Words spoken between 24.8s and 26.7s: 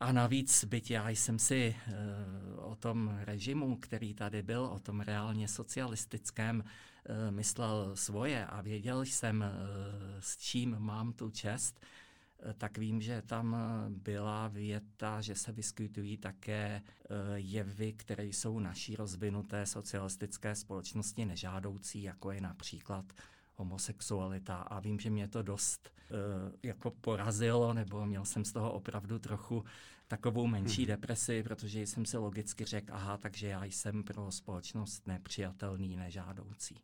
vím, že mě to dost uh,